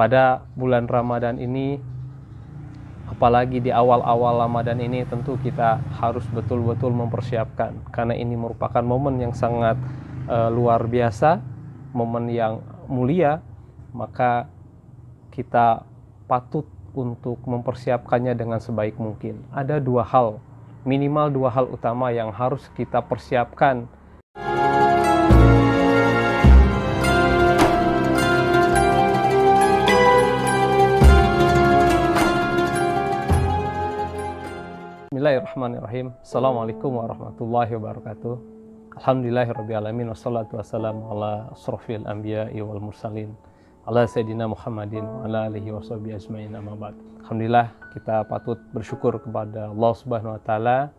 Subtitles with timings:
[0.00, 1.76] pada bulan Ramadan ini
[3.04, 9.36] apalagi di awal-awal Ramadan ini tentu kita harus betul-betul mempersiapkan karena ini merupakan momen yang
[9.36, 9.76] sangat
[10.24, 11.44] uh, luar biasa,
[11.92, 13.44] momen yang mulia,
[13.92, 14.48] maka
[15.36, 15.84] kita
[16.24, 16.64] patut
[16.96, 19.44] untuk mempersiapkannya dengan sebaik mungkin.
[19.52, 20.40] Ada dua hal,
[20.88, 23.84] minimal dua hal utama yang harus kita persiapkan
[35.30, 36.10] Bismillahirrahmanirrahim.
[36.26, 38.34] Assalamualaikum warahmatullahi wabarakatuh.
[38.98, 40.10] Alhamdulillahirrahmanirrahim.
[40.10, 43.30] Wassalatu wassalamu ala asrafil anbiya wal mursalin.
[43.86, 46.98] Ala Sayyidina Muhammadin wa ala alihi wa sahbihi ajma'in amma ba'd.
[47.22, 50.90] Alhamdulillah kita patut bersyukur kepada Allah Subhanahu wa taala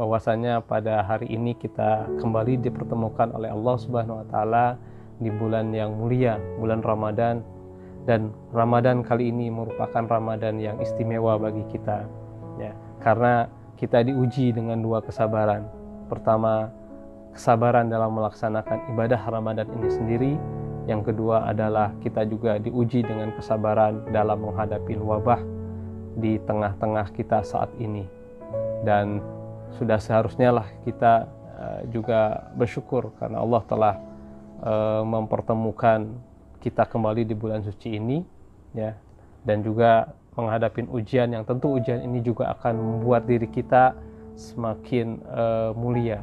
[0.00, 4.80] bahwasanya pada hari ini kita kembali dipertemukan oleh Allah Subhanahu wa taala
[5.20, 7.44] di bulan yang mulia, bulan Ramadan
[8.08, 12.08] dan Ramadan kali ini merupakan Ramadan yang istimewa bagi kita
[12.56, 12.72] ya
[13.04, 15.68] karena kita diuji dengan dua kesabaran.
[16.08, 16.72] Pertama,
[17.36, 20.32] kesabaran dalam melaksanakan ibadah Ramadan ini sendiri.
[20.86, 25.42] Yang kedua adalah kita juga diuji dengan kesabaran dalam menghadapi wabah
[26.16, 28.06] di tengah-tengah kita saat ini.
[28.86, 29.20] Dan
[29.76, 31.26] sudah seharusnya lah kita
[31.58, 33.94] eh, juga bersyukur karena Allah telah
[34.62, 36.06] eh, mempertemukan
[36.62, 38.22] kita kembali di bulan suci ini
[38.74, 38.96] ya
[39.46, 43.96] dan juga menghadapi ujian yang tentu ujian ini juga akan membuat diri kita
[44.36, 46.20] semakin uh, mulia.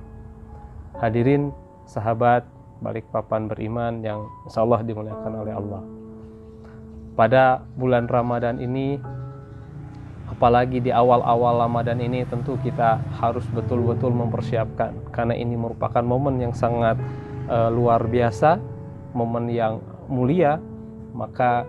[1.02, 1.50] Hadirin
[1.89, 2.45] sahabat
[2.80, 5.81] balik papan beriman yang insya Allah dimuliakan oleh Allah.
[7.14, 9.02] Pada bulan Ramadan ini,
[10.30, 16.53] apalagi di awal-awal Ramadan ini tentu kita harus betul-betul mempersiapkan karena ini merupakan momen yang
[16.53, 16.97] sangat
[17.50, 18.61] uh, luar biasa,
[19.17, 20.61] momen yang mulia,
[21.14, 21.66] maka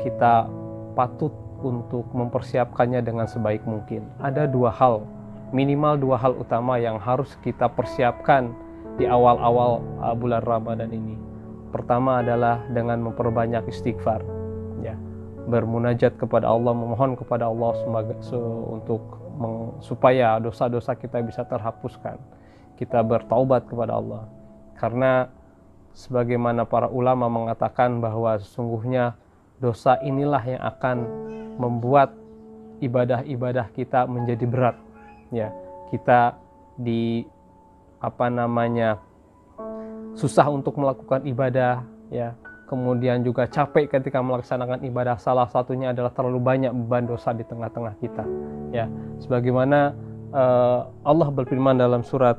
[0.00, 0.48] kita
[0.94, 4.04] patut untuk mempersiapkannya dengan sebaik mungkin.
[4.20, 5.04] Ada dua hal,
[5.52, 8.52] minimal dua hal utama yang harus kita persiapkan
[8.98, 11.16] di awal-awal uh, bulan Ramadan ini.
[11.70, 14.26] Pertama adalah dengan memperbanyak istighfar,
[14.82, 14.98] ya,
[15.46, 18.18] bermunajat kepada Allah, memohon kepada Allah sebagai,
[18.66, 19.00] untuk
[19.80, 22.18] supaya dosa-dosa kita bisa terhapuskan.
[22.74, 24.26] Kita bertaubat kepada Allah,
[24.76, 25.30] karena
[25.94, 29.14] sebagaimana para ulama mengatakan bahwa sesungguhnya
[29.60, 30.96] dosa inilah yang akan
[31.60, 32.16] membuat
[32.80, 34.76] ibadah-ibadah kita menjadi berat.
[35.30, 35.52] Ya
[35.92, 36.40] kita
[36.80, 37.28] di
[38.00, 38.98] apa namanya
[40.16, 42.34] susah untuk melakukan ibadah ya.
[42.66, 47.98] Kemudian juga capek ketika melaksanakan ibadah salah satunya adalah terlalu banyak beban dosa di tengah-tengah
[47.98, 48.22] kita.
[48.70, 48.86] Ya
[49.18, 49.90] sebagaimana
[50.30, 52.38] uh, Allah berfirman dalam surat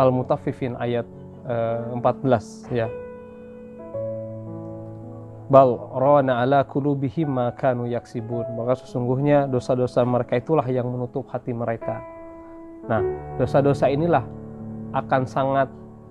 [0.00, 1.04] Al-Mutaffifin ayat
[1.44, 2.88] uh, eh, 14 ya
[5.48, 8.44] bal rana ala kulubihim ma kanu yaksibun.
[8.54, 12.04] Maka sesungguhnya dosa-dosa mereka itulah yang menutup hati mereka.
[12.86, 13.02] Nah
[13.40, 14.24] dosa-dosa inilah
[14.92, 15.68] akan sangat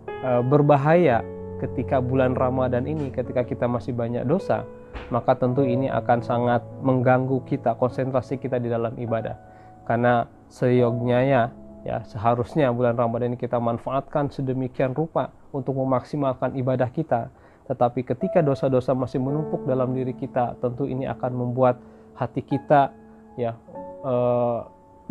[0.10, 1.22] e, berbahaya
[1.58, 4.62] ketika bulan Ramadan ini ketika kita masih banyak dosa
[5.10, 9.38] maka tentu ini akan sangat mengganggu kita konsentrasi kita di dalam ibadah.
[9.86, 11.44] Karena seyognya ya
[11.88, 17.32] ya seharusnya bulan Ramadan ini kita manfaatkan sedemikian rupa untuk memaksimalkan ibadah kita
[17.68, 21.76] tetapi ketika dosa-dosa masih menumpuk dalam diri kita, tentu ini akan membuat
[22.16, 22.96] hati kita,
[23.36, 23.60] ya,
[24.08, 24.16] e,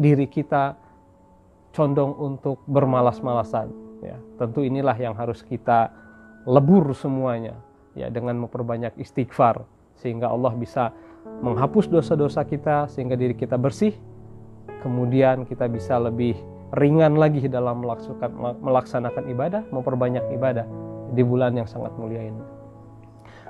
[0.01, 0.73] diri kita
[1.77, 3.69] condong untuk bermalas-malasan.
[4.01, 5.93] Ya, tentu inilah yang harus kita
[6.49, 7.61] lebur semuanya,
[7.93, 9.61] ya, dengan memperbanyak istighfar
[10.01, 10.97] sehingga Allah bisa
[11.45, 13.93] menghapus dosa-dosa kita sehingga diri kita bersih.
[14.81, 16.41] Kemudian kita bisa lebih
[16.73, 22.43] ringan lagi dalam melaksanakan, melaksanakan ibadah, memperbanyak ibadah di bulan yang sangat mulia ini.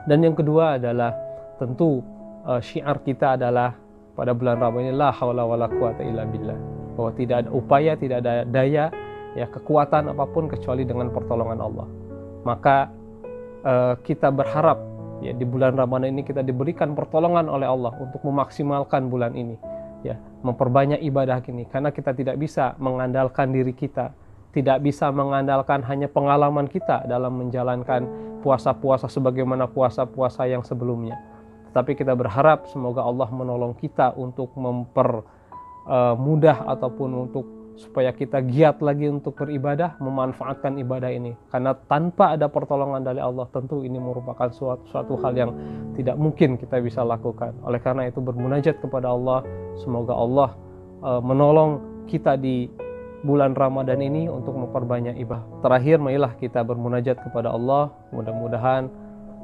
[0.07, 1.13] Dan yang kedua adalah
[1.57, 2.05] tentu
[2.47, 3.75] uh, syiar kita adalah
[4.17, 6.59] pada bulan Ramadan ini la haula wala quwata illa billah.
[6.97, 8.89] Bahwa tidak ada upaya, tidak ada daya,
[9.37, 11.87] ya kekuatan apa pun kecuali dengan pertolongan Allah.
[12.47, 12.77] Maka
[13.67, 14.79] uh, kita berharap
[15.21, 19.57] ya di bulan Ramadan ini kita diberikan pertolongan oleh Allah untuk memaksimalkan bulan ini
[20.05, 24.13] ya memperbanyak ibadah ini karena kita tidak bisa mengandalkan diri kita
[24.57, 28.09] tidak bisa mengandalkan hanya pengalaman kita dalam menjalankan
[28.41, 31.21] puasa-puasa sebagaimana puasa-puasa yang sebelumnya.
[31.69, 37.45] Tetapi kita berharap semoga Allah menolong kita untuk mempermudah uh, ataupun untuk
[37.77, 41.37] supaya kita giat lagi untuk beribadah, memanfaatkan ibadah ini.
[41.53, 45.53] Karena tanpa ada pertolongan dari Allah, tentu ini merupakan suatu, suatu hal yang
[45.93, 47.53] tidak mungkin kita bisa lakukan.
[47.61, 49.45] Oleh karena itu bermunajat kepada Allah,
[49.77, 50.57] semoga Allah
[51.05, 52.86] uh, menolong kita di
[53.27, 55.43] bulan Ramadan ini untuk memperbanyak ibadah.
[55.61, 57.91] Terakhir, marilah kita bermunajat kepada Allah.
[58.15, 58.87] Mudah-mudahan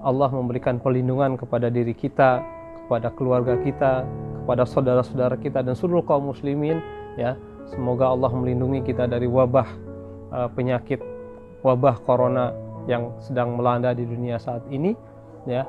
[0.06, 2.38] Allah memberikan perlindungan kepada diri kita,
[2.86, 4.06] kepada keluarga kita,
[4.42, 6.78] kepada saudara-saudara kita dan seluruh kaum muslimin
[7.18, 7.34] ya.
[7.70, 9.68] Semoga Allah melindungi kita dari wabah
[10.34, 10.98] uh, penyakit
[11.62, 12.50] wabah corona
[12.90, 14.98] yang sedang melanda di dunia saat ini
[15.46, 15.62] ya.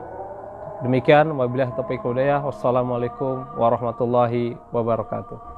[0.81, 2.03] Demikian wabillahi taufiq.
[2.03, 5.52] Wassalamualaikum warahmatullahi wabarakatuh.